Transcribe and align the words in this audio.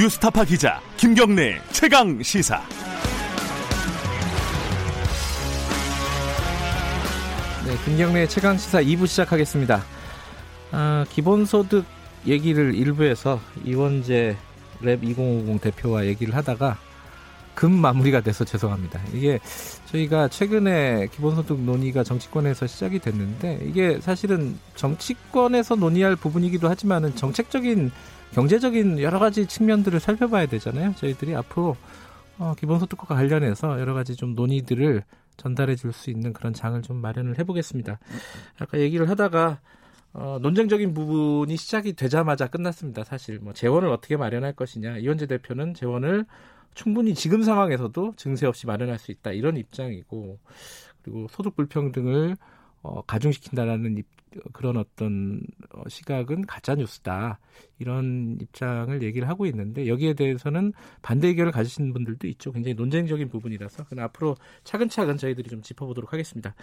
뉴스타파 0.00 0.46
기자 0.46 0.80
김경래 0.96 1.60
최강 1.72 2.22
시사. 2.22 2.62
네, 7.66 7.76
김경래 7.84 8.26
최강 8.26 8.56
시사 8.56 8.82
2부 8.82 9.06
시작하겠습니다. 9.06 9.84
아, 10.72 11.04
기본소득 11.10 11.84
얘기를 12.26 12.74
일부에서 12.74 13.42
이원재 13.62 14.38
랩 14.80 15.04
2050 15.04 15.60
대표와 15.60 16.06
얘기를 16.06 16.34
하다가 16.34 16.78
금 17.54 17.70
마무리가 17.70 18.22
돼서 18.22 18.42
죄송합니다. 18.46 19.02
이게 19.12 19.38
저희가 19.92 20.28
최근에 20.28 21.08
기본소득 21.12 21.60
논의가 21.60 22.04
정치권에서 22.04 22.66
시작이 22.66 23.00
됐는데 23.00 23.60
이게 23.66 24.00
사실은 24.00 24.58
정치권에서 24.76 25.74
논의할 25.74 26.16
부분이기도 26.16 26.70
하지만은 26.70 27.14
정책적인 27.16 27.90
경제적인 28.32 29.00
여러 29.00 29.18
가지 29.18 29.46
측면들을 29.46 29.98
살펴봐야 30.00 30.46
되잖아요. 30.46 30.94
저희들이 30.96 31.34
앞으로 31.34 31.76
어, 32.38 32.54
기본소득과 32.58 33.14
관련해서 33.14 33.80
여러 33.80 33.92
가지 33.94 34.16
좀 34.16 34.34
논의들을 34.34 35.02
전달해 35.36 35.74
줄 35.74 35.92
수 35.92 36.10
있는 36.10 36.32
그런 36.32 36.52
장을 36.52 36.80
좀 36.82 36.96
마련을 36.98 37.38
해보겠습니다. 37.38 37.98
아까 38.58 38.78
얘기를 38.78 39.08
하다가 39.08 39.60
어, 40.12 40.38
논쟁적인 40.42 40.92
부분이 40.94 41.56
시작이 41.56 41.94
되자마자 41.94 42.46
끝났습니다. 42.48 43.04
사실 43.04 43.38
뭐 43.40 43.52
재원을 43.52 43.88
어떻게 43.90 44.16
마련할 44.16 44.54
것이냐 44.54 44.98
이원재 44.98 45.26
대표는 45.26 45.74
재원을 45.74 46.24
충분히 46.74 47.14
지금 47.14 47.42
상황에서도 47.42 48.14
증세 48.16 48.46
없이 48.46 48.66
마련할 48.66 48.98
수 48.98 49.10
있다 49.12 49.32
이런 49.32 49.56
입장이고 49.56 50.38
그리고 51.02 51.26
소득 51.30 51.56
불평등을 51.56 52.36
어, 52.82 53.02
가중시킨다라는 53.02 53.98
입, 53.98 54.06
그런 54.52 54.76
어떤 54.76 55.40
어, 55.72 55.88
시각은 55.88 56.46
가짜 56.46 56.74
뉴스다 56.74 57.40
이런 57.78 58.38
입장을 58.40 59.02
얘기를 59.02 59.28
하고 59.28 59.46
있는데 59.46 59.88
여기에 59.88 60.14
대해서는 60.14 60.72
반대 61.02 61.28
의견을 61.28 61.52
가지신 61.52 61.92
분들도 61.92 62.26
있죠. 62.28 62.52
굉장히 62.52 62.74
논쟁적인 62.74 63.28
부분이라서 63.28 63.84
그럼 63.84 64.04
앞으로 64.04 64.36
차근차근 64.64 65.16
저희들이 65.16 65.48
좀 65.48 65.62
짚어보도록 65.62 66.12
하겠습니다. 66.12 66.54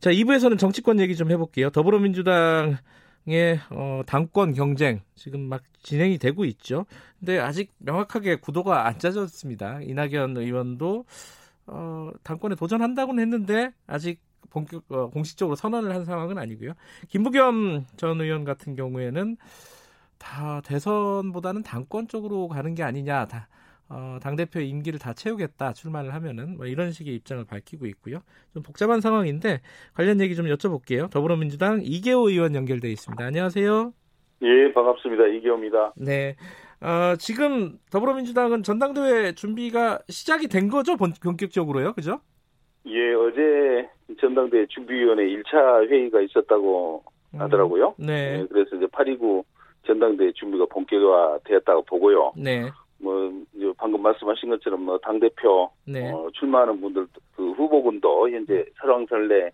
자 0.00 0.10
2부에서는 0.10 0.58
정치권 0.58 0.98
얘기 1.00 1.14
좀 1.14 1.30
해볼게요. 1.30 1.70
더불어민주당 1.70 2.78
의 3.26 3.60
어, 3.68 4.00
당권 4.06 4.54
경쟁 4.54 5.02
지금 5.14 5.42
막 5.42 5.62
진행이 5.82 6.16
되고 6.16 6.46
있죠. 6.46 6.86
근데 7.18 7.38
아직 7.38 7.70
명확하게 7.78 8.36
구도가 8.36 8.86
안 8.86 8.98
짜졌습니다. 8.98 9.82
이낙연 9.82 10.38
의원도 10.38 11.04
어, 11.66 12.10
당권에 12.22 12.54
도전한다고는 12.54 13.22
했는데 13.22 13.72
아직 13.86 14.20
본격 14.48 14.84
어, 14.90 15.10
공식적으로 15.10 15.56
선언을 15.56 15.94
한 15.94 16.04
상황은 16.04 16.38
아니고요. 16.38 16.72
김부겸 17.08 17.86
전 17.96 18.20
의원 18.20 18.44
같은 18.44 18.74
경우에는 18.74 19.36
다 20.18 20.60
대선보다는 20.64 21.62
당권 21.62 22.08
쪽으로 22.08 22.48
가는 22.48 22.74
게 22.74 22.82
아니냐. 22.82 23.26
다 23.26 23.48
어, 23.88 24.18
당대표 24.22 24.60
임기를 24.60 25.00
다 25.00 25.12
채우겠다 25.12 25.72
출마를 25.72 26.14
하면은 26.14 26.56
뭐 26.56 26.66
이런 26.66 26.92
식의 26.92 27.14
입장을 27.16 27.44
밝히고 27.44 27.86
있고요. 27.86 28.20
좀 28.54 28.62
복잡한 28.62 29.00
상황인데 29.00 29.60
관련 29.94 30.20
얘기 30.20 30.36
좀 30.36 30.46
여쭤볼게요. 30.46 31.10
더불어민주당 31.10 31.80
이계호 31.82 32.30
의원 32.30 32.54
연결돼 32.54 32.90
있습니다. 32.90 33.22
안녕하세요. 33.24 33.92
예, 34.42 34.72
반갑습니다. 34.72 35.26
이계호입니다. 35.26 35.94
네. 35.96 36.36
어, 36.80 37.16
지금 37.18 37.78
더불어민주당은 37.90 38.62
전당대회 38.62 39.32
준비가 39.32 39.98
시작이 40.08 40.48
된 40.48 40.68
거죠? 40.68 40.96
본, 40.96 41.12
본격적으로요. 41.20 41.92
그죠? 41.92 42.20
예, 42.86 43.12
어제 43.14 43.88
전당대회 44.20 44.66
준비위원회 44.66 45.24
1차 45.24 45.88
회의가 45.88 46.20
있었다고 46.20 47.02
음, 47.34 47.40
하더라고요. 47.40 47.94
네. 47.98 48.40
예, 48.40 48.46
그래서 48.50 48.76
이제 48.76 48.86
8.29 48.86 49.44
전당대회 49.86 50.32
준비가 50.32 50.66
본격화되었다고 50.66 51.82
보고요. 51.82 52.32
네. 52.36 52.70
뭐, 52.98 53.32
방금 53.76 54.02
말씀하신 54.02 54.50
것처럼 54.50 54.82
뭐, 54.84 54.98
당 54.98 55.18
대표, 55.18 55.70
네. 55.86 56.10
어, 56.10 56.28
출마하는 56.34 56.80
분들, 56.80 57.06
그 57.34 57.52
후보군도 57.52 58.30
현재 58.30 58.64
설왕설래 58.80 59.50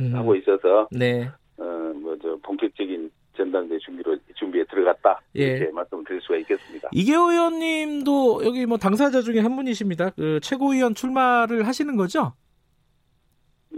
음, 0.00 0.14
하고 0.14 0.34
있어서, 0.34 0.88
네. 0.90 1.28
어, 1.58 1.62
뭐, 1.94 2.16
저, 2.20 2.36
본격적인 2.42 3.10
전당대회 3.36 3.78
준비로, 3.78 4.16
준비에 4.34 4.64
들어갔다. 4.64 5.20
예. 5.36 5.44
이렇게 5.44 5.72
말씀을 5.72 6.04
드릴 6.04 6.20
수가 6.20 6.36
있겠습니다. 6.38 6.88
이계호 6.92 7.30
의원님도 7.30 8.44
여기 8.44 8.66
뭐 8.66 8.76
당사자 8.78 9.22
중에 9.22 9.38
한 9.38 9.54
분이십니다. 9.54 10.10
그 10.10 10.40
최고위원 10.42 10.94
출마를 10.94 11.66
하시는 11.66 11.96
거죠? 11.96 12.32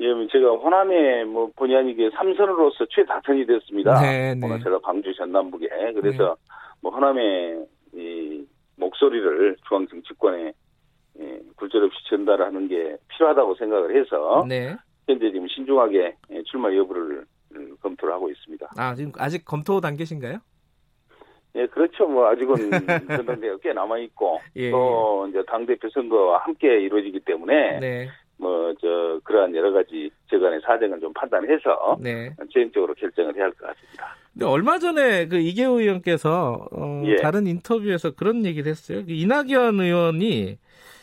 예, 0.00 0.14
뭐 0.14 0.26
제가 0.30 0.52
호남에 0.52 1.24
뭐 1.24 1.50
본의 1.56 1.76
아니게 1.76 2.10
삼선으로서 2.10 2.86
최다선이 2.90 3.46
됐습니다. 3.46 4.00
네, 4.00 4.34
네. 4.34 4.46
오늘 4.46 4.62
제가 4.62 4.78
광주 4.80 5.14
전남북에 5.14 5.68
그래서 5.94 6.36
뭐 6.80 6.90
호남의 6.90 7.66
이 7.94 8.46
목소리를 8.76 9.56
중앙 9.68 9.86
정치권에 9.88 10.52
예, 11.20 11.40
굴절없이 11.56 11.98
전달하는 12.08 12.66
게 12.68 12.96
필요하다고 13.08 13.54
생각을 13.56 14.00
해서 14.00 14.44
네. 14.48 14.74
현재 15.06 15.30
지금 15.30 15.46
신중하게 15.48 16.16
예, 16.30 16.42
출마 16.44 16.74
여부를 16.74 17.24
음, 17.54 17.76
검토를 17.82 18.14
하고 18.14 18.30
있습니다. 18.30 18.70
아, 18.78 18.94
지금 18.94 19.12
아직 19.18 19.44
검토 19.44 19.80
단계신가요? 19.80 20.38
예, 21.56 21.66
그렇죠. 21.66 22.06
뭐 22.06 22.28
아직은 22.28 22.54
전당대회가 23.08 23.58
꽤 23.62 23.72
남아 23.72 23.98
있고 23.98 24.40
예. 24.56 24.70
또 24.70 25.26
이제 25.28 25.42
당 25.46 25.66
대표 25.66 25.88
선거와 25.90 26.38
함께 26.38 26.80
이루어지기 26.80 27.20
때문에 27.20 27.80
네. 27.80 28.08
뭐 28.40 28.60
저 28.80 29.20
그러한 29.24 29.54
여러 29.54 29.72
가지 29.72 30.10
저간의 30.30 30.60
사정을 30.64 31.00
좀 31.00 31.12
판단해서 31.12 31.98
네. 32.00 32.34
최종적으로 32.52 32.94
결정을 32.94 33.36
해야 33.36 33.44
할 33.44 33.50
것 33.52 33.66
같습니다. 33.66 34.16
근데 34.32 34.46
얼마 34.46 34.78
전에 34.78 35.26
그 35.28 35.36
이계호 35.38 35.80
의원께서 35.80 36.66
어, 36.72 37.02
예. 37.06 37.16
다른 37.16 37.46
인터뷰에서 37.46 38.12
그런 38.12 38.44
얘기를 38.44 38.70
했어요. 38.70 39.04
그 39.04 39.12
이낙연 39.12 39.80
의원이 39.80 40.56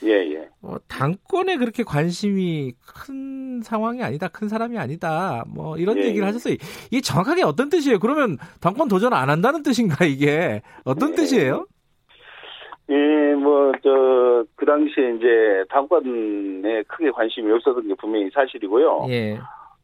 예, 0.03 0.09
예. 0.09 0.49
어, 0.61 0.75
당권에 0.87 1.57
그렇게 1.57 1.83
관심이 1.83 2.73
큰 2.85 3.61
상황이 3.63 4.01
아니다, 4.03 4.27
큰 4.27 4.47
사람이 4.47 4.77
아니다, 4.77 5.43
뭐 5.47 5.77
이런 5.77 5.97
예, 5.97 6.03
얘기를 6.05 6.21
예. 6.21 6.25
하셨어요. 6.27 6.55
이게 6.91 7.01
정확하게 7.01 7.43
어떤 7.43 7.69
뜻이에요? 7.69 7.99
그러면 7.99 8.37
당권 8.61 8.87
도전 8.87 9.13
안 9.13 9.29
한다는 9.29 9.61
뜻인가 9.63 10.05
이게 10.05 10.61
어떤 10.83 11.11
예. 11.11 11.15
뜻이에요? 11.15 11.67
예, 12.89 13.35
뭐, 13.35 13.71
저, 13.83 14.45
그 14.55 14.65
당시에 14.65 15.15
이제 15.15 15.65
당권에 15.69 16.83
크게 16.83 17.11
관심이 17.11 17.51
없었던 17.51 17.87
게 17.87 17.93
분명히 17.95 18.29
사실이고요. 18.29 19.07
예, 19.09 19.37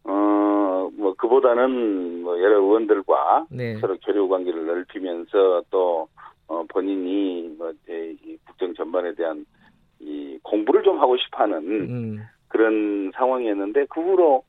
어, 0.06 0.90
뭐, 0.94 1.14
그보다는 1.18 2.24
뭐 2.24 2.40
여러 2.42 2.60
의원들과 2.60 3.48
네, 3.50 3.76
서로 3.78 3.98
교류 4.06 4.30
관계를 4.30 4.66
넓히면서 4.66 5.64
또, 5.70 6.08
어, 6.48 6.64
본인이 6.70 7.54
뭐, 7.58 7.72
이제 7.84 8.16
이 8.24 8.38
국정 8.46 8.74
전반에 8.74 9.14
대한 9.16 9.46
이 10.00 10.38
공부를 10.44 10.84
좀 10.84 11.00
하고 11.00 11.18
싶어 11.18 11.44
하는 11.44 11.58
음, 11.58 12.24
그런 12.48 13.12
상황이었는데 13.16 13.86
그 13.90 14.02
후로 14.02 14.44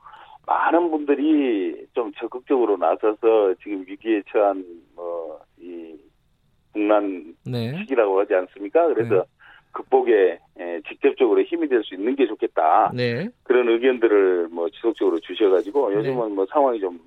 많은 0.47 0.91
분들이 0.91 1.87
좀 1.95 2.13
적극적으로 2.19 2.77
나서서 2.77 3.55
지금 3.63 3.85
위기에 3.87 4.23
처한 4.31 4.65
국난 6.85 7.35
네, 7.45 7.77
시기라고 7.79 8.21
하지 8.21 8.35
않습니까? 8.35 8.87
그래서 8.89 9.15
네. 9.15 9.23
극복에 9.73 10.39
에, 10.59 10.81
직접적으로 10.89 11.43
힘이 11.43 11.69
될 11.69 11.83
수 11.83 11.95
있는 11.95 12.15
게 12.15 12.27
좋겠다. 12.27 12.93
네, 12.95 13.29
그런 13.43 13.69
의견들을 13.69 14.49
뭐 14.49 14.69
지속적으로 14.71 15.19
주셔가지고 15.21 15.95
요즘은 15.95 16.33
뭐 16.35 16.47
상황이 16.47 16.81
좀 16.81 17.01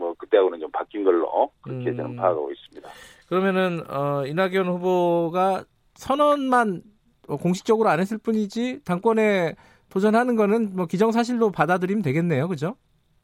뭐 0.00 0.14
그때하고는 0.14 0.58
좀 0.60 0.70
바뀐 0.70 1.04
걸로 1.04 1.50
그렇게 1.60 1.90
음. 1.90 1.96
저는 1.96 2.16
파악하고 2.16 2.50
있습니다. 2.50 2.88
그러면은 3.28 3.82
어, 3.90 4.24
이낙연 4.26 4.66
후보가 4.66 5.64
선언만 5.94 6.82
어, 7.28 7.36
공식적으로 7.36 7.90
안 7.90 8.00
했을 8.00 8.16
뿐이지 8.16 8.82
당권에 8.84 9.54
도전하는 9.90 10.36
거는 10.36 10.74
뭐 10.74 10.86
기정사실로 10.86 11.50
받아들이면 11.50 12.02
되겠네요, 12.02 12.48
그죠? 12.48 12.76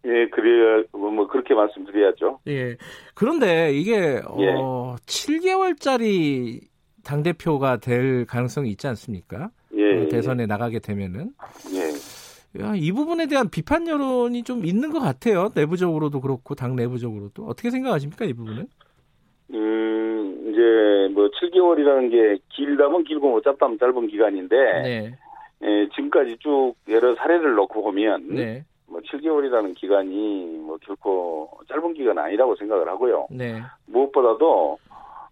예, 0.06 0.28
그래야 0.28 0.84
뭐, 0.92 1.10
뭐 1.10 1.26
그렇게 1.26 1.54
말씀드려야죠. 1.54 2.40
예. 2.46 2.76
그런데 3.14 3.72
이게 3.72 4.20
예. 4.38 4.54
어 4.56 4.94
7개월짜리 5.04 6.60
당 7.04 7.22
대표가 7.22 7.78
될 7.78 8.24
가능성이 8.24 8.70
있지 8.70 8.86
않습니까? 8.86 9.50
예, 9.74 10.04
어, 10.04 10.08
대선에 10.08 10.46
나가게 10.46 10.78
되면은 10.78 11.32
예. 11.74 12.62
야, 12.62 12.72
이 12.74 12.92
부분에 12.92 13.26
대한 13.26 13.50
비판 13.50 13.86
여론이 13.86 14.44
좀 14.44 14.64
있는 14.64 14.90
것 14.90 15.00
같아요. 15.00 15.50
내부적으로도 15.54 16.20
그렇고 16.20 16.54
당 16.54 16.76
내부적으로도 16.76 17.44
어떻게 17.44 17.70
생각하십니까 17.70 18.24
이 18.24 18.32
부분은? 18.32 18.66
음, 19.50 20.48
이제 20.48 21.14
뭐 21.14 21.28
7개월이라는 21.28 22.10
게 22.10 22.38
길다면 22.50 23.04
길고 23.04 23.28
뭐 23.30 23.40
짧다면 23.40 23.78
짧은 23.78 24.08
기간인데 24.08 24.56
네, 24.56 25.18
예, 25.62 25.88
지금까지 25.94 26.36
쭉 26.40 26.74
여러 26.88 27.14
사례를 27.16 27.54
놓고 27.54 27.82
보면 27.82 28.34
네, 28.34 28.64
뭐 28.88 29.00
7개월이라는 29.00 29.74
기간이 29.74 30.58
뭐 30.64 30.78
결코 30.78 31.50
짧은 31.68 31.94
기간 31.94 32.18
아니라고 32.18 32.56
생각을 32.56 32.88
하고요. 32.88 33.26
네, 33.30 33.60
무엇보다도 33.86 34.78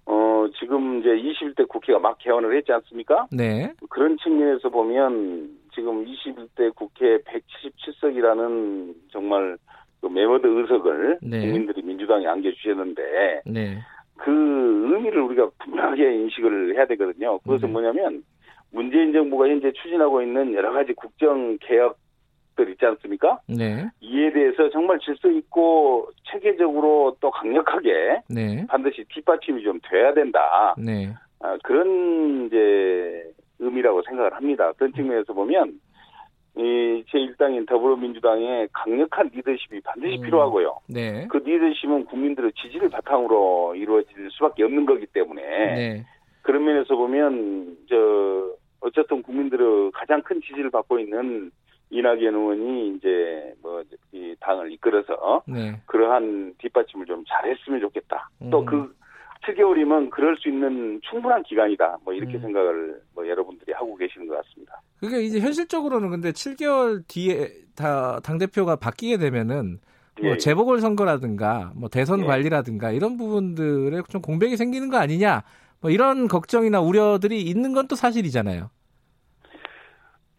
어 0.06 0.46
지금 0.58 1.00
이제 1.00 1.08
21대 1.08 1.66
국회가 1.68 1.98
막 1.98 2.18
개원을 2.18 2.56
했지 2.56 2.72
않습니까? 2.72 3.26
네, 3.30 3.72
그런 3.88 4.16
측면에서 4.18 4.68
보면 4.68 5.50
지금 5.74 6.04
21대 6.04 6.74
국회 6.74 7.18
177석이라는 7.18 8.94
정말 9.10 9.56
그 10.00 10.08
메모드 10.08 10.46
의석을 10.46 11.18
네. 11.22 11.40
국민들이 11.40 11.82
민주당에 11.82 12.26
안겨주셨는데 12.26 13.42
네, 13.46 13.78
그 14.16 14.30
의미를 14.92 15.22
우리가 15.22 15.50
분명하게 15.60 16.14
인식을 16.16 16.76
해야 16.76 16.86
되거든요. 16.86 17.38
그것은 17.38 17.68
네. 17.68 17.72
뭐냐면 17.72 18.22
문재인 18.70 19.12
정부가 19.12 19.48
현재 19.48 19.72
추진하고 19.72 20.20
있는 20.20 20.52
여러 20.52 20.72
가지 20.72 20.92
국정 20.92 21.56
개혁 21.60 21.96
들 22.54 22.70
있지 22.70 22.84
않습니까? 22.86 23.40
네. 23.48 23.88
이에 24.00 24.32
대해서 24.32 24.70
정말 24.70 24.98
질서 25.00 25.28
있고 25.28 26.08
체계적으로 26.30 27.16
또 27.20 27.30
강력하게 27.30 28.22
네. 28.28 28.66
반드시 28.68 29.04
뒷받침이 29.08 29.62
좀 29.62 29.80
돼야 29.82 30.14
된다. 30.14 30.74
네. 30.78 31.12
아, 31.40 31.56
그런 31.62 32.46
이제 32.46 33.24
의미라고 33.58 34.02
생각을 34.02 34.34
합니다. 34.34 34.72
그런 34.76 34.92
측면에서 34.92 35.32
보면 35.32 35.80
이 36.56 37.04
제1당인 37.08 37.66
더불어민주당의 37.66 38.68
강력한 38.72 39.28
리더십이 39.34 39.80
반드시 39.80 40.18
음. 40.18 40.22
필요하고요. 40.22 40.78
네. 40.88 41.26
그 41.28 41.38
리더십은 41.38 42.04
국민들의 42.04 42.52
지지를 42.52 42.88
바탕으로 42.90 43.74
이루어질 43.74 44.30
수밖에 44.30 44.62
없는 44.62 44.86
거기 44.86 45.06
때문에 45.06 45.42
네. 45.42 46.06
그런 46.42 46.64
면에서 46.64 46.94
보면 46.94 47.76
저 47.88 48.54
어쨌든 48.80 49.22
국민들의 49.22 49.90
가장 49.92 50.22
큰 50.22 50.40
지지를 50.42 50.70
받고 50.70 50.98
있는 50.98 51.50
이낙연 51.98 52.34
의원이 52.34 52.96
이제 52.96 53.54
뭐 53.62 53.82
이 54.12 54.34
당을 54.40 54.70
이끌어서 54.72 55.42
네. 55.46 55.80
그러한 55.86 56.54
뒷받침을 56.58 57.04
좀 57.06 57.24
잘했으면 57.28 57.80
좋겠다. 57.80 58.30
음. 58.42 58.50
또그 58.50 58.94
7개월이면 59.44 60.10
그럴 60.10 60.36
수 60.36 60.48
있는 60.48 61.00
충분한 61.10 61.42
기간이다. 61.42 61.98
뭐 62.04 62.14
이렇게 62.14 62.34
음. 62.36 62.40
생각을 62.42 63.00
뭐 63.14 63.28
여러분들이 63.28 63.72
하고 63.72 63.96
계시는 63.96 64.26
것 64.28 64.36
같습니다. 64.36 64.80
그게 65.00 65.22
이제 65.22 65.40
현실적으로는 65.40 66.10
근데 66.10 66.30
7개월 66.30 67.02
뒤에 67.08 67.50
다 67.76 68.20
당 68.22 68.38
대표가 68.38 68.76
바뀌게 68.76 69.18
되면은 69.18 69.78
뭐 70.22 70.30
예. 70.30 70.36
재보궐 70.38 70.80
선거라든가 70.80 71.72
뭐 71.74 71.88
대선 71.88 72.20
예. 72.20 72.24
관리라든가 72.24 72.92
이런 72.92 73.16
부분들에 73.16 74.00
좀 74.08 74.22
공백이 74.22 74.56
생기는 74.56 74.88
거 74.88 74.96
아니냐 74.98 75.42
뭐 75.80 75.90
이런 75.90 76.28
걱정이나 76.28 76.80
우려들이 76.80 77.42
있는 77.42 77.72
건 77.74 77.88
또 77.88 77.96
사실이잖아요. 77.96 78.70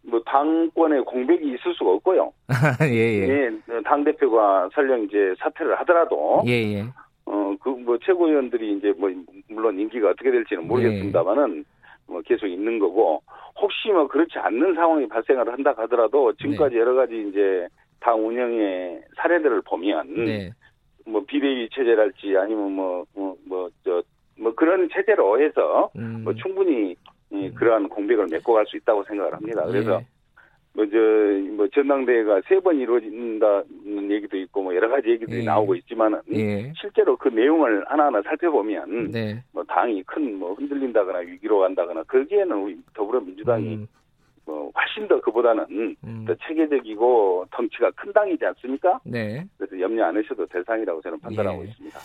뭐 0.08 0.20
당권에 0.24 1.00
공백이 1.00 1.46
있을 1.46 1.74
수가 1.74 1.90
없고요. 1.92 2.32
예, 2.82 2.94
예. 2.94 3.28
예, 3.28 3.82
당 3.84 4.04
대표가 4.04 4.68
설령 4.72 5.02
이제 5.02 5.34
사퇴를 5.38 5.78
하더라도 5.80 6.42
예, 6.46 6.52
예. 6.52 6.84
어그 7.24 7.68
뭐 7.68 7.98
최고위원들이 7.98 8.76
이제 8.76 8.92
뭐 8.96 9.10
물론 9.48 9.78
인기가 9.78 10.10
어떻게 10.10 10.30
될지는 10.30 10.68
모르겠습니다만은 10.68 11.64
뭐 12.06 12.22
계속 12.22 12.46
있는 12.46 12.78
거고 12.78 13.22
혹시 13.60 13.88
뭐 13.88 14.06
그렇지 14.06 14.38
않는 14.38 14.74
상황이 14.74 15.08
발생을 15.08 15.52
한다 15.52 15.74
하더라도 15.76 16.32
지금까지 16.34 16.76
여러 16.76 16.94
가지 16.94 17.26
이제 17.28 17.66
당 17.98 18.24
운영의 18.24 19.00
사례들을 19.16 19.62
보면 19.62 20.24
네. 20.24 20.50
뭐 21.04 21.24
비대위 21.26 21.68
체제랄지 21.70 22.36
아니면 22.36 22.72
뭐 22.72 22.96
뭐 23.14 23.36
뭐저 23.46 24.02
뭐 24.38 24.54
그런 24.54 24.88
체제로 24.92 25.40
해서 25.40 25.90
음. 25.96 26.22
뭐 26.24 26.34
충분히 26.34 26.92
이 26.92 26.96
그러한 27.30 27.88
공백을 27.88 28.26
메꿔갈 28.30 28.66
수 28.66 28.76
있다고 28.76 29.04
생각을 29.04 29.34
합니다. 29.34 29.64
그래서 29.66 30.00
예. 30.00 30.06
뭐저뭐 30.74 31.68
전당대회가 31.72 32.40
세 32.48 32.60
번 32.60 32.78
이루어진다는 32.78 34.10
얘기도 34.10 34.36
있고 34.36 34.62
뭐 34.62 34.74
여러 34.74 34.88
가지 34.88 35.08
얘기들이 35.10 35.40
예. 35.40 35.44
나오고 35.44 35.74
있지만은 35.76 36.20
예. 36.32 36.72
실제로 36.80 37.16
그 37.16 37.28
내용을 37.28 37.84
하나하나 37.88 38.20
살펴보면 38.22 39.10
네. 39.10 39.42
뭐 39.52 39.64
당이 39.64 40.02
큰 40.04 40.38
뭐 40.38 40.52
흔들린다거나 40.54 41.18
위기로 41.20 41.60
간다거나 41.60 42.02
거기에는 42.04 42.56
우리 42.56 42.76
더불어민주당이 42.94 43.74
음, 43.76 43.86
뭐 44.44 44.70
훨씬 44.76 45.08
더 45.08 45.18
그보다는 45.20 45.96
음. 46.04 46.24
더 46.26 46.34
체계적이고 46.46 47.46
덩치가 47.50 47.90
큰 47.92 48.12
당이지 48.12 48.44
않습니까? 48.44 49.00
네. 49.04 49.44
그래서 49.56 49.80
염려 49.80 50.04
안 50.06 50.16
하셔도 50.16 50.44
될 50.46 50.62
상이라고 50.64 51.00
저는 51.00 51.18
판단하고 51.20 51.64
예. 51.64 51.68
있습니다. 51.68 51.98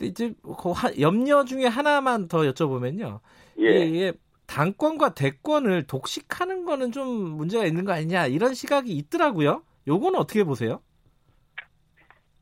이제 0.00 0.32
그 0.42 0.70
하- 0.70 0.92
염려 1.00 1.44
중에 1.44 1.66
하나만 1.66 2.28
더 2.28 2.38
여쭤보면요. 2.42 3.18
예. 3.58 3.84
이게 3.84 4.12
당권과 4.52 5.14
대권을 5.14 5.86
독식하는 5.86 6.64
거는 6.66 6.92
좀 6.92 7.06
문제가 7.08 7.64
있는 7.64 7.84
거 7.84 7.92
아니냐 7.92 8.26
이런 8.26 8.52
시각이 8.52 8.90
있더라고요. 8.92 9.62
요거는 9.88 10.18
어떻게 10.18 10.44
보세요? 10.44 10.80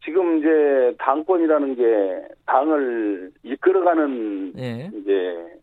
지금 0.05 0.39
이제 0.39 0.97
당권이라는 0.99 1.77
게 1.77 1.83
당을 2.47 3.31
이끌어가는 3.45 4.55
예. 4.59 4.91
이제 4.95 5.61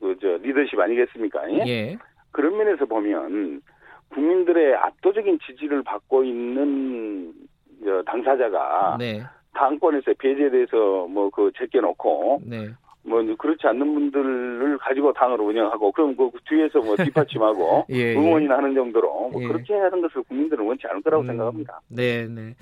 그 0.00 0.16
저 0.20 0.28
리더십 0.38 0.78
아니겠습니까? 0.78 1.50
예? 1.52 1.64
예. 1.66 1.98
그런 2.30 2.56
면에서 2.56 2.84
보면 2.86 3.60
국민들의 4.10 4.74
압도적인 4.76 5.38
지지를 5.46 5.82
받고 5.82 6.22
있는 6.24 7.32
저 7.84 8.02
당사자가 8.02 8.96
네. 8.98 9.22
당권에서 9.54 10.12
배제돼서 10.18 11.06
뭐 11.08 11.30
그 11.30 11.50
제껴놓고 11.58 12.42
네. 12.46 12.68
뭐 13.06 13.22
그렇지 13.38 13.66
않는 13.66 13.94
분들을 13.94 14.78
가지고 14.78 15.12
당을 15.12 15.40
운영하고 15.40 15.92
그럼 15.92 16.16
그 16.16 16.30
뒤에서 16.48 16.80
뭐 16.80 16.96
뒷받침하고 17.30 17.86
예, 17.90 17.96
예. 17.96 18.14
응원이나 18.16 18.56
하는 18.56 18.74
정도로 18.74 19.30
뭐 19.30 19.42
예. 19.42 19.46
그렇게 19.46 19.74
하는 19.74 20.02
것을 20.02 20.22
국민들은 20.24 20.66
원치 20.66 20.86
않을 20.88 21.02
거라고 21.02 21.22
음, 21.22 21.26
생각합니다. 21.28 21.80
네, 21.88 22.26
네. 22.26 22.54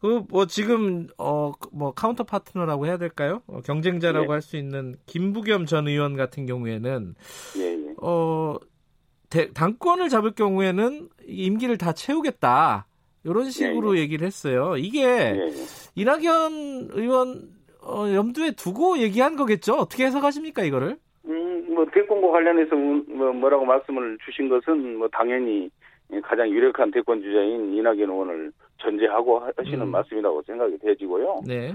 그 0.00 0.20
뭐 0.30 0.46
지금 0.46 1.06
어 1.18 1.52
뭐 1.72 1.92
counter 1.92 2.24
partner라고 2.24 2.86
해야 2.86 2.96
될까요? 2.96 3.42
어, 3.46 3.60
경쟁자라고 3.60 4.24
예. 4.24 4.28
할수 4.32 4.56
있는 4.56 4.96
김부겸 5.06 5.66
전 5.66 5.86
의원 5.88 6.16
같은 6.16 6.46
경우에는 6.46 7.14
예, 7.58 7.62
예. 7.62 7.94
어 8.00 8.56
대- 9.28 9.52
당권을 9.52 10.08
잡을 10.08 10.32
경우에는 10.32 11.08
임기를 11.26 11.76
다 11.78 11.92
채우겠다. 11.92 12.86
이런 13.24 13.50
식으로 13.50 13.98
얘기를 13.98 14.26
했어요. 14.26 14.76
이게 14.78 15.02
예, 15.04 15.36
예. 15.38 15.50
이낙연 15.94 16.88
의원 16.92 17.50
어, 17.82 18.12
염두에 18.12 18.52
두고 18.52 18.98
얘기한 18.98 19.36
거겠죠? 19.36 19.74
어떻게 19.74 20.04
해석하십니까 20.06 20.62
이거를? 20.62 20.96
음, 21.24 21.74
뭐 21.74 21.86
대권과 21.92 22.30
관련해서 22.30 22.76
뭐 22.76 23.32
뭐라고 23.32 23.64
말씀을 23.64 24.18
주신 24.24 24.48
것은 24.48 24.96
뭐 24.98 25.08
당연히 25.08 25.70
가장 26.22 26.48
유력한 26.48 26.90
대권 26.90 27.22
주자인 27.22 27.74
이낙연 27.74 28.00
의원을 28.00 28.52
전제하고 28.78 29.40
하시는 29.56 29.80
음. 29.80 29.90
말씀이라고 29.90 30.42
생각이 30.42 30.78
되지고요. 30.78 31.42
네, 31.46 31.74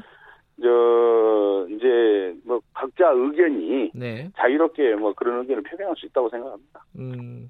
저 0.62 1.68
이제 1.70 2.34
뭐 2.44 2.60
각자 2.74 3.10
의견이 3.12 3.92
네. 3.94 4.30
자유롭게 4.38 4.96
뭐 4.96 5.14
그런 5.14 5.40
의견을 5.42 5.64
표명할 5.64 5.96
수 5.98 6.06
있다고 6.06 6.30
생각합니다. 6.30 6.86
음, 6.98 7.50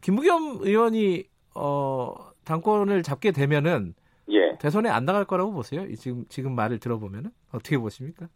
김부겸 0.00 0.58
의원이 0.60 1.24
어, 1.54 2.14
당권을 2.44 3.02
잡게 3.02 3.32
되면은 3.32 3.94
예. 4.30 4.56
대선에 4.58 4.88
안 4.88 5.04
나갈 5.04 5.24
거라고 5.24 5.52
보세요? 5.52 5.82
이 5.82 5.96
지금 5.96 6.24
지금 6.28 6.54
말을 6.54 6.78
들어보면은 6.78 7.30
어떻게 7.52 7.76
보십니까? 7.78 8.28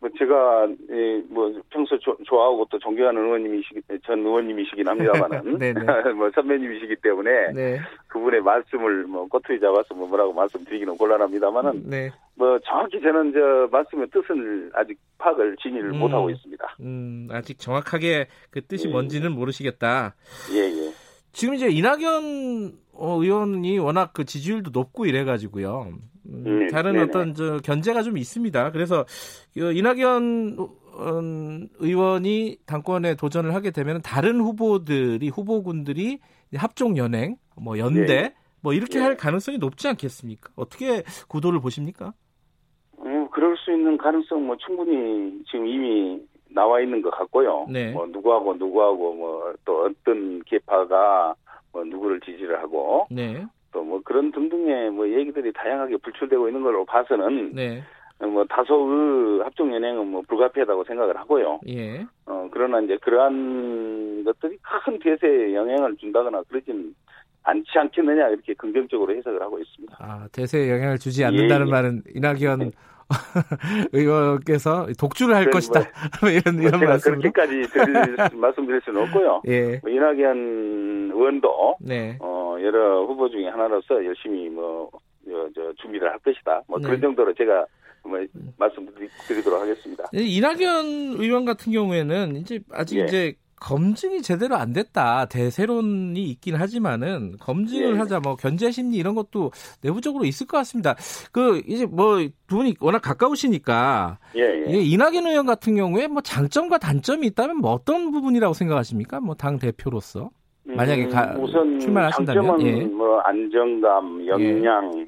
뭐 0.00 0.08
제가 0.18 0.66
예, 0.90 1.22
뭐 1.28 1.52
평소 1.68 1.98
조- 1.98 2.16
좋아하고 2.24 2.66
또 2.70 2.78
존경하는 2.78 3.22
의원님이시기 3.22 3.80
전 4.06 4.20
의원님이시긴 4.20 4.88
합니다만은 4.88 5.58
네네. 5.58 5.80
뭐 6.16 6.30
선배님이시기 6.34 6.96
때문에 7.02 7.52
네, 7.52 7.78
그분의 8.08 8.40
말씀을 8.40 9.04
뭐 9.04 9.28
꼬투리 9.28 9.60
잡아서 9.60 9.94
뭐 9.94 10.08
뭐라고 10.08 10.32
말씀드리기는 10.32 10.96
곤란합니다만은 10.96 11.82
네, 11.90 12.10
뭐 12.34 12.58
정확히 12.60 12.98
저는 12.98 13.34
저 13.34 13.68
말씀의 13.70 14.08
뜻을 14.10 14.70
아직 14.72 14.98
파악을 15.18 15.56
진위를 15.58 15.90
음. 15.92 15.98
못 15.98 16.10
하고 16.10 16.30
있습니다. 16.30 16.76
음, 16.80 17.28
아직 17.30 17.58
정확하게 17.58 18.28
그 18.50 18.62
뜻이 18.64 18.88
예. 18.88 18.90
뭔지는 18.90 19.32
모르시겠다. 19.32 20.14
예 20.54 20.60
예. 20.60 20.92
지금 21.32 21.54
이제 21.54 21.68
이낙연 21.68 22.72
어, 22.92 23.22
의원이 23.22 23.78
워낙 23.78 24.12
그 24.12 24.24
지지율도 24.24 24.70
높고 24.72 25.06
이래가지고요. 25.06 25.92
음, 26.26 26.44
음, 26.46 26.68
다른 26.68 26.92
네네. 26.92 27.04
어떤 27.04 27.34
저 27.34 27.58
견제가 27.58 28.02
좀 28.02 28.18
있습니다. 28.18 28.72
그래서 28.72 29.04
그 29.54 29.72
이낙연 29.72 30.58
음, 30.98 31.68
의원이 31.78 32.58
당권에 32.66 33.14
도전을 33.14 33.54
하게 33.54 33.70
되면 33.70 34.02
다른 34.02 34.40
후보들이 34.40 35.28
후보군들이 35.28 36.18
합종 36.54 36.96
연행, 36.96 37.36
뭐 37.56 37.78
연대, 37.78 38.04
네. 38.06 38.34
뭐 38.60 38.74
이렇게 38.74 38.98
네. 38.98 39.04
할 39.04 39.16
가능성이 39.16 39.58
높지 39.58 39.88
않겠습니까? 39.88 40.50
어떻게 40.56 41.02
구도를 41.28 41.60
보십니까? 41.60 42.12
음, 43.04 43.28
그럴 43.30 43.56
수 43.56 43.72
있는 43.72 43.96
가능성 43.96 44.46
뭐 44.46 44.56
충분히 44.56 45.42
지금 45.50 45.66
이미 45.66 46.20
나와 46.54 46.80
있는 46.80 47.02
것 47.02 47.10
같고요. 47.10 47.66
네. 47.70 47.92
뭐 47.92 48.06
누구하고 48.06 48.54
누구하고 48.54 49.14
뭐 49.14 49.40
또 49.64 49.84
어떤 49.84 50.42
계파가 50.44 51.34
뭐 51.72 51.84
누구를 51.84 52.20
지지를 52.20 52.60
하고 52.60 53.06
네, 53.10 53.44
또뭐 53.72 54.02
그런 54.04 54.32
등등의 54.32 54.90
뭐 54.90 55.08
얘기들이 55.08 55.52
다양하게 55.52 55.96
불출되고 55.98 56.48
있는 56.48 56.62
걸로 56.62 56.84
봐서는 56.84 57.52
네, 57.54 57.82
뭐 58.18 58.44
다소의 58.44 59.42
합종 59.44 59.72
연행은 59.74 60.06
뭐 60.08 60.22
불가피하다고 60.28 60.84
생각을 60.84 61.16
하고요. 61.16 61.60
예, 61.68 62.04
어 62.26 62.48
그러나 62.50 62.80
이제 62.80 62.96
그러한 62.98 64.24
것들이 64.24 64.58
큰 64.84 64.98
대세에 64.98 65.54
영향을 65.54 65.96
준다거나 65.96 66.42
그러진 66.48 66.94
않지 67.42 67.70
않겠느냐 67.74 68.28
이렇게 68.28 68.54
긍정적으로 68.54 69.14
해석을 69.14 69.40
하고 69.40 69.58
있습니다. 69.58 69.96
아 70.00 70.28
대세에 70.32 70.70
영향을 70.70 70.98
주지 70.98 71.24
않는다는 71.24 71.66
예, 71.66 71.68
예. 71.68 71.70
말은 71.70 72.02
이낙연 72.14 72.72
의원께서 73.92 74.86
독주를 74.98 75.34
할 75.34 75.46
그건 75.46 75.58
것이다. 75.58 75.80
이런 76.22 76.56
뭐 76.56 76.68
이런 76.68 76.80
말씀으로. 76.80 77.20
그렇게까지 77.20 77.62
드릴, 77.72 78.16
말씀드릴 78.40 78.80
수는 78.84 79.02
없고요. 79.02 79.42
예, 79.48 79.78
뭐 79.82 79.90
이낙연 79.90 81.12
의원도 81.12 81.76
네, 81.80 82.16
어, 82.20 82.56
여러 82.60 83.04
후보 83.04 83.28
중에 83.28 83.48
하나로서 83.48 84.04
열심히 84.04 84.48
뭐, 84.48 84.90
저, 85.24 85.48
저 85.54 85.72
준비를 85.82 86.10
할 86.10 86.18
것이다. 86.20 86.62
뭐 86.66 86.78
네. 86.78 86.86
그런 86.86 87.00
정도로 87.00 87.34
제가 87.34 87.66
뭐 88.02 88.18
말씀드리도록 88.58 89.60
하겠습니다. 89.60 90.04
이낙연 90.12 91.16
의원 91.18 91.44
같은 91.44 91.72
경우에는 91.72 92.36
이제 92.36 92.60
아직 92.72 92.98
예. 92.98 93.04
이제 93.04 93.34
검증이 93.60 94.22
제대로 94.22 94.56
안 94.56 94.72
됐다 94.72 95.26
대세론이 95.26 96.22
있긴 96.30 96.56
하지만은 96.56 97.36
검증을 97.38 97.94
예. 97.94 97.98
하자 97.98 98.20
뭐 98.20 98.36
견제 98.36 98.70
심리 98.70 98.96
이런 98.96 99.14
것도 99.14 99.52
내부적으로 99.82 100.24
있을 100.24 100.46
것 100.46 100.56
같습니다. 100.56 100.96
그 101.32 101.62
이제 101.66 101.86
뭐 101.86 102.18
두 102.50 102.56
분이 102.56 102.74
워낙 102.80 102.98
가까우시니까 102.98 104.18
예, 104.36 104.64
예. 104.66 104.80
이낙연 104.80 105.24
의원 105.24 105.46
같은 105.46 105.76
경우에 105.76 106.08
뭐 106.08 106.20
장점과 106.20 106.78
단점이 106.78 107.28
있다면 107.28 107.58
뭐 107.58 107.70
어떤 107.70 108.10
부분이라고 108.10 108.54
생각하십니까? 108.54 109.20
뭐 109.20 109.36
당 109.36 109.58
대표로서 109.60 110.30
만약에 110.64 111.06
가, 111.08 111.32
음, 111.34 111.44
우선 111.44 111.78
출마하신다면 111.78 112.44
장점은 112.44 112.66
예. 112.66 112.84
뭐 112.86 113.20
안정감, 113.20 114.26
역량 114.26 114.98
예. 114.98 115.06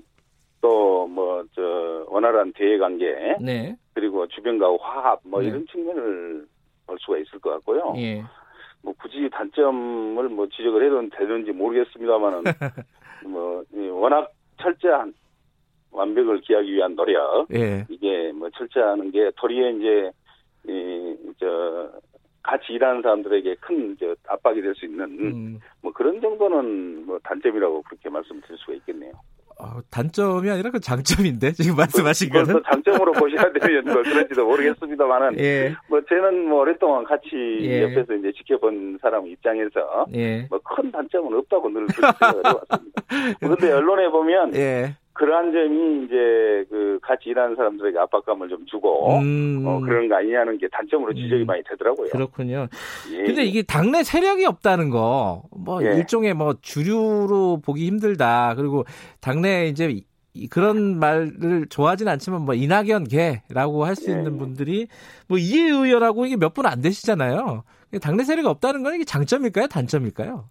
또뭐 0.60 1.42
저 1.54 2.04
원활한 2.08 2.52
대외 2.54 2.78
관계 2.78 3.06
네. 3.40 3.76
그리고 3.94 4.26
주변과 4.28 4.66
화합 4.80 5.18
뭐 5.24 5.40
네. 5.40 5.48
이런 5.48 5.66
측면을 5.66 6.46
볼 6.86 6.96
수가 7.00 7.18
있을 7.18 7.40
것 7.40 7.50
같고요. 7.50 7.94
예. 7.96 8.22
뭐 8.82 8.94
굳이 9.00 9.28
단점을 9.30 10.28
뭐 10.28 10.46
지적을 10.48 10.84
해도 10.84 11.08
되는지 11.10 11.52
모르겠습니다만은 11.52 12.42
뭐 13.26 13.64
워낙 13.92 14.32
철저한 14.60 15.14
완벽을 15.92 16.40
기하기 16.40 16.72
위한 16.72 16.96
노력 16.96 17.46
예. 17.52 17.84
이게 17.88 18.32
뭐 18.32 18.50
철저하는 18.50 19.10
게 19.10 19.30
도리에 19.36 19.70
이제 19.72 20.10
이저 20.66 21.90
같이 22.42 22.72
일하는 22.72 23.02
사람들에게 23.02 23.54
큰 23.56 23.96
저 24.00 24.14
압박이 24.26 24.60
될 24.62 24.74
수 24.74 24.86
있는 24.86 25.04
음. 25.04 25.60
뭐 25.80 25.92
그런 25.92 26.20
정도는 26.20 27.06
뭐 27.06 27.18
단점이라고 27.22 27.82
그렇게 27.82 28.08
말씀드릴 28.08 28.58
수가 28.58 28.72
있겠네요. 28.74 29.12
어, 29.62 29.80
단점이 29.90 30.50
아니라 30.50 30.70
그 30.70 30.80
장점인데 30.80 31.52
지금 31.52 31.76
말씀하신 31.76 32.30
뭐, 32.32 32.42
거는 32.42 32.62
장점으로 32.68 33.12
보셔야 33.12 33.52
되면 33.52 33.84
뭐 33.84 34.02
그런지도 34.02 34.44
모르겠습니다만은 34.44 35.38
예. 35.38 35.72
뭐 35.88 36.00
저는 36.08 36.48
뭐 36.48 36.62
오랫동안 36.62 37.04
같이 37.04 37.28
예. 37.60 37.84
옆에서 37.84 38.14
이제 38.14 38.32
지켜본 38.32 38.98
사람 39.00 39.24
입장에서 39.28 40.06
예. 40.14 40.48
뭐큰 40.50 40.90
단점은 40.90 41.38
없다고 41.38 41.68
늘 41.70 41.86
그렇게 41.86 42.18
그런데 43.38 43.72
언론에 43.72 44.08
보면 44.08 44.54
예. 44.56 44.96
그러한 45.14 45.52
점이 45.52 46.04
이제 46.04 46.64
그 46.70 46.98
같이 47.02 47.28
일하는 47.28 47.54
사람들에게 47.54 47.98
압박감을 47.98 48.48
좀 48.48 48.64
주고 48.66 49.18
음. 49.18 49.62
어, 49.66 49.80
그런 49.80 50.08
거 50.08 50.16
아니냐는 50.16 50.56
게 50.58 50.66
단점으로 50.68 51.12
지적이 51.12 51.42
음. 51.42 51.46
많이 51.46 51.62
되더라고요. 51.68 52.08
그렇군요. 52.10 52.66
예. 53.22 53.26
근데 53.26 53.44
이게 53.44 53.62
당내 53.62 54.02
세력이 54.04 54.44
없다는 54.46 54.90
거, 54.90 55.42
뭐 55.50 55.84
예. 55.84 55.96
일종의 55.96 56.34
뭐 56.34 56.54
주류로 56.60 57.60
보기 57.64 57.86
힘들다. 57.86 58.54
그리고 58.56 58.84
당내 59.20 59.68
이제 59.68 60.00
그런 60.50 60.98
말을 60.98 61.66
좋아하진 61.68 62.08
않지만 62.08 62.42
뭐 62.42 62.54
이낙연 62.54 63.04
개라고 63.08 63.84
할수 63.84 64.10
예. 64.10 64.14
있는 64.14 64.38
분들이 64.38 64.88
뭐 65.28 65.38
이해 65.38 65.68
의원하고 65.70 66.26
이게 66.26 66.36
몇 66.36 66.54
분 66.54 66.66
안 66.66 66.80
되시잖아요. 66.80 67.64
당내 68.00 68.24
세력이 68.24 68.48
없다는 68.48 68.82
건 68.82 68.94
이게 68.94 69.04
장점일까요, 69.04 69.66
단점일까요? 69.66 70.48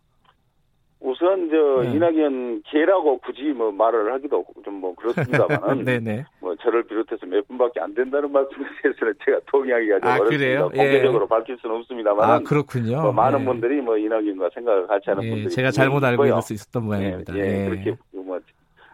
우선 1.02 1.50
저 1.50 1.82
네. 1.84 1.94
이낙연 1.94 2.62
개라고 2.66 3.18
굳이 3.20 3.42
뭐 3.54 3.72
말을 3.72 4.14
하기도 4.14 4.46
좀 4.64 4.72
뭐 4.82 4.96
그렇습니다만은 4.96 5.86
네네. 5.86 6.26
뭐 6.40 6.56
저를 6.56 6.84
비롯해서 6.84 7.26
몇 7.28 7.48
분밖에 7.48 7.80
안 7.80 7.94
된다는 7.94 8.32
말씀에 8.32 8.66
대해서는 8.82 9.14
제가 9.24 9.40
동의하기가 9.46 10.00
좀 10.00 10.10
아, 10.10 10.16
어렵습니다. 10.16 10.64
공개적으로 10.70 11.24
예. 11.26 11.28
밝힐 11.28 11.58
수는 11.62 11.76
없습니다만 11.78 12.30
아 12.30 12.40
그렇군요. 12.40 13.02
뭐 13.02 13.12
많은 13.12 13.42
예. 13.42 13.46
분들이 13.46 13.82
뭐 13.82 13.98
이낙연과 13.98 14.50
생각을 14.54 14.88
같이 14.88 15.10
하는 15.10 15.24
예. 15.24 15.30
분들이 15.30 15.50
제가 15.50 15.70
잘못 15.72 16.04
알고 16.04 16.26
있을 16.26 16.42
수 16.42 16.54
있었던 16.54 16.84
모양입니다. 16.84 17.36
예, 17.38 17.40
예. 17.66 17.70
그렇게 17.70 17.96
뭐 18.12 18.40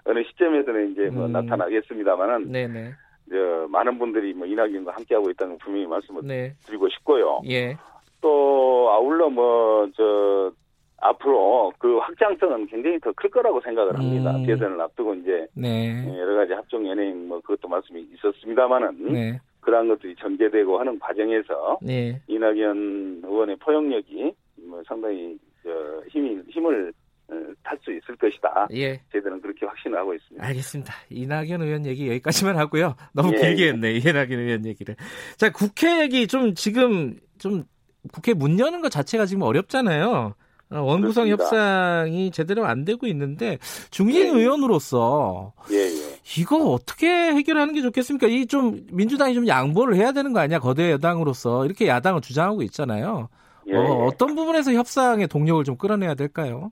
어느 0.04 0.24
시점에서는 0.24 0.92
이제 0.92 1.10
뭐 1.10 1.26
음. 1.26 1.32
나타나겠습니다만은 1.32 2.52
네네. 2.52 2.92
저 3.30 3.68
많은 3.70 3.98
분들이 4.00 4.34
뭐 4.34 4.46
이낙연과 4.48 4.94
함께 4.94 5.16
하고 5.16 5.30
있다는 5.30 5.58
분명히 5.60 5.86
말씀을 5.88 6.22
네. 6.26 6.54
드리고 6.66 6.88
싶고요. 6.90 7.42
예. 7.50 7.78
또 8.22 8.90
아울러 8.92 9.30
뭐저 9.30 10.52
앞으로 11.00 11.72
그 11.78 11.98
확장성은 11.98 12.68
굉장히 12.68 13.00
더 13.00 13.12
클 13.14 13.30
거라고 13.30 13.62
생각을 13.62 13.98
합니다. 13.98 14.36
음. 14.36 14.46
대선을 14.46 14.80
앞두고 14.82 15.16
이제 15.16 15.48
네. 15.54 16.04
예, 16.08 16.20
여러 16.20 16.36
가지 16.36 16.54
합종 16.54 16.88
연예인 16.88 17.28
뭐 17.28 17.40
그것도 17.42 17.68
말씀이 17.68 18.06
있었습니다만은 18.16 19.14
네. 19.14 19.40
그러한 19.62 19.88
것들이 19.88 20.16
전개되고 20.20 20.80
하는 20.80 20.98
과정에서 21.00 21.80
네. 21.82 22.20
이낙연 22.28 23.22
의원의 23.24 23.56
포용력이 23.58 24.34
뭐 24.68 24.82
상당히 24.88 25.38
저 25.64 25.70
힘이 26.10 26.42
힘을 26.50 26.94
어, 27.30 27.34
탈수 27.64 27.92
있을 27.92 28.16
것이다. 28.16 28.68
예. 28.74 29.02
저희들은 29.12 29.42
그렇게 29.42 29.66
확신을 29.66 29.98
하고 29.98 30.14
있습니다. 30.14 30.46
알겠습니다. 30.48 30.94
이낙연 31.10 31.62
의원 31.62 31.86
얘기 31.86 32.08
여기까지만 32.08 32.56
하고요. 32.58 32.96
너무 33.14 33.34
예. 33.34 33.38
길게 33.42 33.68
했네. 33.70 33.92
이낙연 33.98 34.32
의원 34.32 34.66
얘기를. 34.66 34.96
자, 35.36 35.52
국회 35.52 36.02
얘기 36.02 36.26
좀 36.28 36.54
지금 36.54 37.16
좀 37.38 37.66
국회 38.14 38.34
문 38.34 38.58
여는 38.58 38.80
것 38.82 38.90
자체가 38.90 39.26
지금 39.26 39.42
어렵잖아요. 39.44 40.36
어, 40.70 40.82
원구성 40.82 41.30
협상이 41.30 42.30
제대로 42.32 42.66
안 42.66 42.84
되고 42.84 43.08
있는데 43.08 43.58
중진 43.90 44.28
예. 44.28 44.30
의원으로서 44.40 45.54
예, 45.72 45.76
예. 45.78 46.20
이거 46.38 46.58
어떻게 46.72 47.08
해결하는 47.08 47.74
게 47.74 47.82
좋겠습니까? 47.82 48.28
이 48.28 48.46
좀 48.48 48.86
민주당이 48.92 49.34
좀 49.34 49.48
양보를 49.48 49.96
해야 49.96 50.12
되는 50.12 50.34
거 50.34 50.40
아니야? 50.40 50.60
거대 50.60 50.92
여당으로서 50.92 51.66
이렇게 51.66 51.88
야당을 51.88 52.22
주장하고 52.22 52.64
있잖아요. 52.64 53.30
예, 53.68 53.76
어, 53.76 53.82
예. 53.82 53.88
어떤 54.08 54.36
부분에서 54.36 54.74
협상의 54.74 55.28
동력을 55.28 55.64
좀 55.64 55.78
끌어내야 55.78 56.16
될까요? 56.16 56.72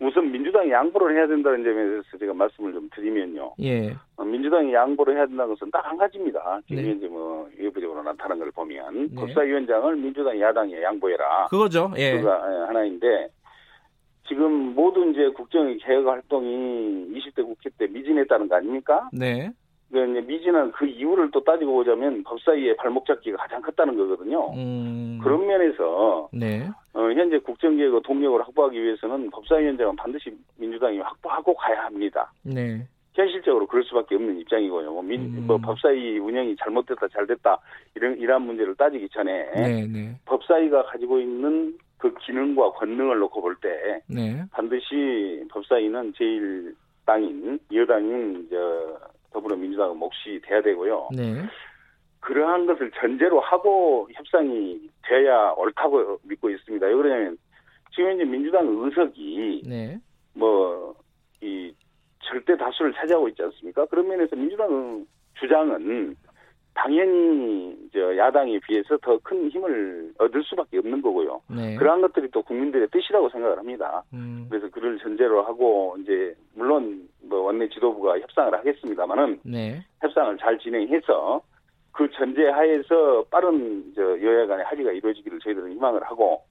우선 0.00 0.30
민주당이 0.32 0.70
양보를 0.70 1.16
해야 1.16 1.26
된다는 1.26 1.62
점에 1.62 1.74
대해서 1.74 2.02
제가 2.18 2.34
말씀을 2.34 2.72
좀 2.72 2.88
드리면요. 2.94 3.54
예. 3.62 3.94
어, 4.16 4.24
민주당이 4.24 4.72
양보를 4.72 5.16
해야 5.16 5.26
된다는 5.26 5.54
것은 5.54 5.70
딱 5.70 5.84
한 5.84 5.96
가지입니다. 5.98 6.60
지금 6.66 6.82
네. 6.82 6.90
현재 6.90 7.06
뭐 7.08 7.48
외부적으로 7.58 8.02
나타난 8.02 8.38
걸 8.38 8.50
보면 8.52 9.08
네. 9.08 9.14
법사위원장을 9.14 9.96
민주당 9.96 10.40
야당에 10.40 10.82
양보해라. 10.82 11.46
그거죠. 11.50 11.92
예. 11.96 12.18
그가 12.18 12.40
예, 12.50 12.66
하나인데 12.66 13.28
지금 14.26 14.74
모든 14.74 15.12
이제 15.12 15.28
국정의 15.28 15.76
개혁 15.78 16.06
활동이 16.06 17.08
20대 17.12 17.44
국회 17.44 17.68
때 17.78 17.86
미진했다는 17.86 18.48
거 18.48 18.56
아닙니까? 18.56 19.08
네. 19.12 19.50
그러니까 19.94 20.26
미진한 20.26 20.72
그 20.72 20.86
이유를 20.86 21.30
또 21.30 21.42
따지고 21.44 21.74
보자면 21.74 22.24
법사위의 22.24 22.76
발목 22.76 23.06
잡기가 23.06 23.36
가장 23.36 23.62
컸다는 23.62 23.96
거거든요. 23.96 24.52
음. 24.54 25.20
그런 25.22 25.46
면에서 25.46 26.28
네. 26.32 26.68
어, 26.92 27.00
현재 27.12 27.38
국정개혁의 27.38 28.02
동력을 28.02 28.40
확보하기 28.40 28.82
위해서는 28.82 29.30
법사위원장은 29.30 29.94
반드시 29.94 30.36
민주당이 30.56 30.98
확보하고 30.98 31.54
가야 31.54 31.84
합니다. 31.84 32.32
네. 32.42 32.84
현실적으로 33.12 33.68
그럴 33.68 33.84
수밖에 33.84 34.16
없는 34.16 34.40
입장이고요. 34.40 34.90
뭐, 34.90 35.00
민, 35.00 35.20
음. 35.20 35.44
뭐 35.46 35.58
법사위 35.58 36.18
운영이 36.18 36.56
잘못됐다 36.56 37.06
잘됐다 37.06 37.56
이런 37.94 38.18
이러한 38.18 38.42
문제를 38.42 38.74
따지기 38.74 39.08
전에 39.10 39.48
네, 39.54 39.86
네. 39.86 40.16
법사위가 40.24 40.86
가지고 40.86 41.20
있는 41.20 41.78
그 41.98 42.12
기능과 42.14 42.72
권능을 42.72 43.20
놓고 43.20 43.40
볼때 43.40 44.00
네. 44.08 44.42
반드시 44.50 45.44
법사위는 45.50 46.14
제일 46.16 46.74
당인 47.06 47.60
여당인 47.72 48.48
저 48.50 49.13
더불어민주당은 49.34 49.98
몫이 49.98 50.40
돼야 50.42 50.62
되고요. 50.62 51.08
네. 51.14 51.42
그러한 52.20 52.66
것을 52.66 52.90
전제로 52.92 53.40
하고 53.40 54.08
협상이 54.14 54.88
돼야 55.02 55.50
옳다고 55.50 56.20
믿고 56.22 56.48
있습니다. 56.48 56.86
왜 56.86 56.94
그러냐면 56.94 57.36
지금 57.94 58.12
이제 58.12 58.24
민주당 58.24 58.66
의석이 58.66 59.62
네. 59.66 59.98
뭐이 60.34 61.74
절대 62.20 62.56
다수를 62.56 62.94
차지하고 62.94 63.28
있지 63.28 63.42
않습니까? 63.42 63.84
그런 63.86 64.08
면에서 64.08 64.36
민주당 64.36 65.04
주장은 65.38 66.16
당연히 66.74 67.76
저 67.92 68.16
야당에 68.16 68.58
비해서 68.60 68.96
더 68.98 69.18
큰 69.22 69.48
힘을 69.50 70.12
얻을 70.18 70.42
수밖에 70.42 70.78
없는 70.78 71.00
거고요. 71.00 71.40
네. 71.48 71.76
그러한 71.76 72.02
것들이 72.02 72.28
또 72.30 72.42
국민들의 72.42 72.88
뜻이라고 72.90 73.30
생각을 73.30 73.58
합니다. 73.58 74.02
음. 74.12 74.46
그래서 74.50 74.68
그를 74.70 74.98
전제로 74.98 75.42
하고 75.42 75.96
이제 76.00 76.34
물론 76.54 77.08
뭐 77.22 77.40
원내 77.40 77.68
지도부가 77.68 78.18
협상을 78.18 78.52
하겠습니다만은 78.52 79.40
네. 79.44 79.84
협상을 80.00 80.36
잘 80.38 80.58
진행해서 80.58 81.40
그 81.92 82.10
전제 82.10 82.48
하에서 82.48 83.24
빠른 83.30 83.84
저 83.94 84.02
여야 84.02 84.46
간의 84.46 84.64
합의가 84.66 84.90
이루어지기를 84.92 85.38
저희들은 85.38 85.72
희망을 85.72 86.02
하고 86.02 86.42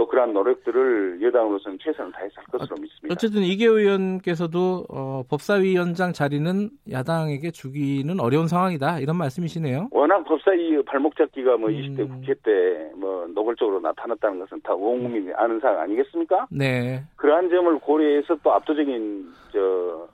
또 0.00 0.06
그러한 0.06 0.32
노력들을 0.32 1.20
여당으로서는 1.20 1.78
최선을 1.82 2.10
다해서 2.12 2.32
할 2.36 2.44
것으로 2.46 2.76
어, 2.78 2.80
믿습니다. 2.80 3.12
어쨌든 3.12 3.42
이계 3.42 3.66
의원께서도 3.66 4.86
어, 4.88 5.22
법사위원장 5.28 6.14
자리는 6.14 6.70
야당에게 6.90 7.50
주기는 7.50 8.18
어려운 8.18 8.48
상황이다 8.48 9.00
이런 9.00 9.16
말씀이시네요. 9.16 9.88
워낙 9.90 10.24
법사위 10.24 10.82
발목 10.86 11.14
잡기가 11.16 11.58
뭐 11.58 11.68
음. 11.68 11.74
20대 11.74 12.08
국회 12.08 12.32
때 12.42 12.90
뭐 12.96 13.26
노골적으로 13.34 13.80
나타났다는 13.80 14.38
것은 14.40 14.60
다 14.62 14.72
온 14.72 15.02
국민이 15.02 15.32
아는 15.34 15.60
사항 15.60 15.80
아니겠습니까? 15.80 16.46
네. 16.50 17.04
그러한 17.16 17.50
점을 17.50 17.78
고려해서 17.80 18.36
또 18.42 18.54
압도적인 18.54 19.28
저 19.52 20.08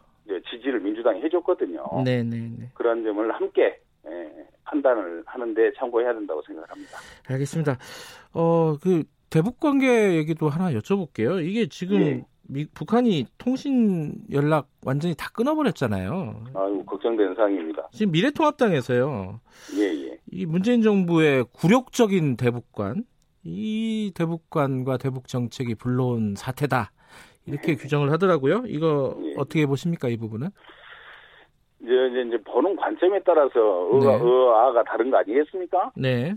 지지를 0.51 0.81
민주당이 0.81 1.23
해줬거든요. 1.23 1.85
네네네. 2.05 2.37
네, 2.37 2.57
네. 2.59 2.71
그러한 2.75 3.05
점을 3.05 3.31
함께 3.33 3.79
예, 4.09 4.33
판단을 4.65 5.23
하는데 5.27 5.73
참고해야 5.79 6.13
된다고 6.15 6.43
생각합니다. 6.43 6.99
알겠습니다. 7.29 7.79
어, 8.35 8.77
그 8.83 9.05
대북 9.31 9.61
관계 9.61 10.15
얘기도 10.15 10.49
하나 10.49 10.73
여쭤볼게요. 10.73 11.45
이게 11.45 11.67
지금 11.67 12.01
예. 12.01 12.25
미, 12.49 12.67
북한이 12.67 13.27
통신 13.39 14.15
연락 14.33 14.69
완전히 14.85 15.15
다 15.17 15.29
끊어버렸잖아요. 15.33 16.45
아유 16.55 16.85
걱정되는 16.87 17.35
상황입니다. 17.35 17.89
지금 17.93 18.13
미래통합당에서요. 18.13 19.41
예 19.79 19.83
예. 19.83 20.19
이 20.31 20.47
문재인 20.47 20.83
정부의 20.83 21.45
굴욕적인 21.53 22.37
대북관, 22.37 23.05
이 23.43 24.13
대북관과 24.15 24.99
대북 24.99 25.29
정책이 25.29 25.75
불러온 25.75 26.35
사태다. 26.37 26.93
이렇게 27.47 27.69
네. 27.69 27.77
규정을 27.77 28.11
하더라고요. 28.13 28.65
이거 28.67 29.17
예. 29.23 29.35
어떻게 29.37 29.67
보십니까 29.67 30.09
이 30.09 30.17
부분은? 30.17 30.49
이제 31.83 31.93
이제 32.27 32.39
보는 32.45 32.75
관점에 32.77 33.21
따라서 33.25 33.89
의가 33.93 34.19
네. 34.19 34.25
의아가 34.25 34.83
다른 34.85 35.11
거 35.11 35.19
아니겠습니까? 35.19 35.93
네. 35.97 36.35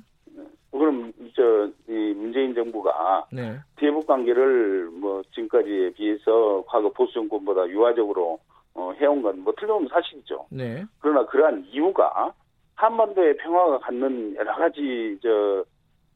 그럼 0.71 1.11
저이 1.35 2.13
문재인 2.13 2.53
정부가 2.53 3.25
네. 3.31 3.57
대북 3.77 4.05
관계를 4.05 4.89
뭐 4.91 5.21
지금까지에 5.33 5.91
비해서 5.93 6.63
과거 6.67 6.89
보수 6.91 7.13
정권보다 7.13 7.67
유화적으로 7.69 8.39
어, 8.75 8.93
해온 8.99 9.21
건 9.21 9.39
뭐 9.39 9.53
틀림없는 9.57 9.89
사실이죠. 9.89 10.45
네. 10.51 10.85
그러나 10.99 11.25
그러한 11.25 11.65
이유가 11.71 12.33
한반도의 12.75 13.37
평화가 13.37 13.79
갖는 13.79 14.35
여러 14.35 14.55
가지 14.55 15.17
저, 15.21 15.65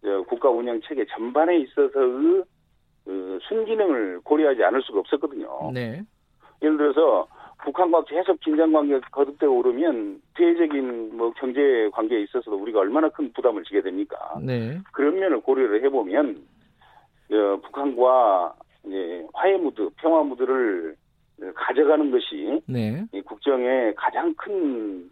저 0.01 0.21
국가 0.23 0.49
운영 0.49 0.79
체계 0.81 1.05
전반에 1.05 1.57
있어서의 1.57 2.43
그 3.05 3.39
순기능을 3.49 4.21
고려하지 4.23 4.63
않을 4.63 4.81
수가 4.83 4.99
없었거든요. 4.99 5.71
네. 5.73 6.01
예를 6.61 6.77
들어서 6.77 7.27
북한과 7.63 8.03
계속 8.05 8.39
긴장 8.41 8.71
관계가 8.71 9.07
거듭되고 9.09 9.57
오르면 9.57 10.21
대외적인 10.35 11.17
뭐 11.17 11.31
경제 11.37 11.89
관계에 11.93 12.21
있어서도 12.23 12.57
우리가 12.57 12.79
얼마나 12.79 13.09
큰 13.09 13.31
부담을 13.33 13.63
지게 13.63 13.81
됩니까? 13.81 14.17
네. 14.41 14.79
그런 14.91 15.19
면을 15.19 15.39
고려를 15.41 15.83
해보면 15.83 16.45
어, 17.31 17.59
북한과 17.63 18.53
이제 18.85 19.25
화해 19.33 19.57
무드, 19.57 19.89
평화 19.97 20.23
무드를 20.23 20.95
가져가는 21.55 22.11
것이 22.11 22.61
네. 22.67 23.05
국정의 23.25 23.95
가장 23.95 24.33
큰 24.35 25.09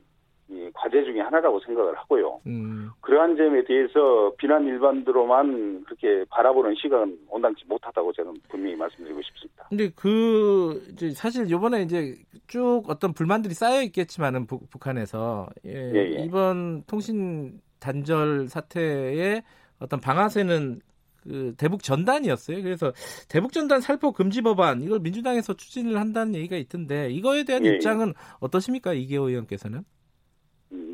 과제 0.74 1.03
중의 1.03 1.22
하나라고 1.22 1.60
생각을 1.62 1.98
하고요. 1.98 2.41
음. 2.48 2.89
그러한 3.01 3.36
점에 3.36 3.63
대해서 3.63 4.34
비난 4.38 4.65
일반으로만 4.65 5.84
그렇게 5.86 6.25
바라보는 6.29 6.75
시각은 6.75 7.20
온당치 7.29 7.63
못하다고 7.67 8.13
저는 8.13 8.34
분명히 8.50 8.75
말씀드리고 8.75 9.22
싶습니다. 9.22 9.65
근데 9.70 9.89
그 9.96 10.81
사실 11.15 11.50
이번에 11.50 11.81
이제 11.84 12.15
쭉 12.48 12.84
어떤 12.88 13.13
불만들이 13.13 13.53
쌓여 13.53 13.81
있겠지만은 13.81 14.46
북, 14.46 14.62
한에서 14.86 15.48
예, 15.65 15.91
예, 15.93 16.17
예. 16.17 16.24
이번 16.24 16.84
통신 16.88 17.62
단절 17.79 18.48
사태의 18.48 19.43
어떤 19.79 20.00
방아쇠는 20.00 20.81
그 21.24 21.53
대북 21.58 21.84
전단이었어요. 21.84 22.63
그래서 22.63 22.91
대북 23.29 23.53
전단 23.53 23.79
살포 23.79 24.12
금지 24.12 24.41
법안 24.41 24.81
이걸 24.81 25.00
민주당에서 25.00 25.53
추진을 25.53 26.00
한다는 26.00 26.36
얘기가 26.36 26.55
있던데 26.58 27.10
이거에 27.12 27.43
대한 27.43 27.65
예, 27.65 27.70
예. 27.70 27.75
입장은 27.75 28.13
어떠십니까 28.39 28.93
이계호 28.93 29.29
의원께서는? 29.29 29.84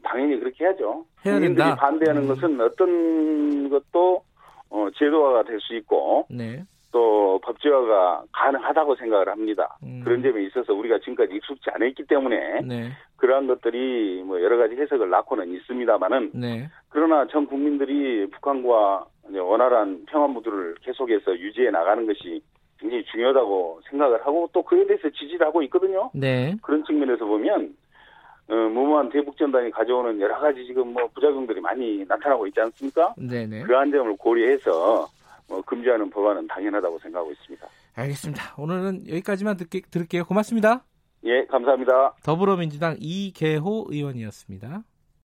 당연히 0.04 0.40
그렇게 0.40 0.66
해야죠. 0.66 1.06
해야 1.26 1.40
된다. 1.40 1.76
반대하는 1.76 2.24
음. 2.24 2.28
것은 2.28 2.62
어떤 2.62 3.70
것도 3.70 4.24
어, 4.70 4.88
제도화가 4.98 5.44
될 5.44 5.60
수 5.62 5.76
있고 5.76 6.26
네. 6.30 6.64
또 6.92 7.40
법제화가 7.44 8.24
가능하다고 8.32 8.96
생각을 8.96 9.30
합니다. 9.30 9.78
음. 9.84 10.02
그런 10.04 10.22
점에 10.24 10.44
있어서 10.46 10.74
우리가 10.74 11.00
지금까지 11.00 11.36
익숙지 11.36 11.70
않았기 11.72 12.06
때문에 12.08 12.62
네. 12.62 12.90
그러한 13.18 13.48
것들이 13.48 14.24
뭐 14.26 14.42
여러 14.42 14.58
가지 14.58 14.76
해석을 14.76 15.10
낳고는 15.10 15.54
있습니다만은 15.54 16.32
네. 16.34 16.70
그러나 16.90 17.28
전 17.28 17.46
국민들이 17.46 18.28
북한과 18.30 19.06
원활한 19.34 20.06
평화 20.08 20.28
무드를 20.28 20.76
계속해서 20.82 21.38
유지해 21.38 21.70
나가는 21.70 22.06
것이 22.08 22.42
굉장히 22.80 23.04
중요하다고 23.06 23.82
생각을 23.90 24.26
하고 24.26 24.50
또 24.54 24.64
그에 24.64 24.86
대해서 24.86 25.10
지지를 25.10 25.46
하고 25.48 25.62
있거든요. 25.64 26.10
네. 26.14 26.56
그런 26.62 26.84
측면에서 26.86 27.26
보면 27.26 27.76
어, 28.50 28.56
무모한 28.56 29.10
대북전단이 29.10 29.72
가져오는 29.72 30.20
여러 30.22 30.40
가지 30.40 30.66
지금 30.66 30.94
뭐 30.94 31.08
부작용들이 31.14 31.60
많이 31.60 32.06
나타나고 32.08 32.48
있지 32.48 32.60
않습니까? 32.62 33.14
네네. 33.18 33.64
그러한 33.64 33.92
점을 33.92 34.16
고려해서 34.18 35.08
뭐 35.50 35.62
금지하는 35.62 36.10
법안은 36.10 36.48
당연하다고 36.48 37.00
생각하고 37.00 37.32
있습니다. 37.32 37.68
알겠습니다. 37.96 38.56
오늘은 38.58 39.10
여기까지만 39.10 39.58
듣게, 39.58 39.82
들을게요. 39.82 40.26
고맙습니다. 40.26 40.84
예, 41.24 41.46
감사합니다. 41.46 42.16
더불어민주당 42.24 42.96
이계호 43.00 43.88
의원이었습니다. 43.90 44.84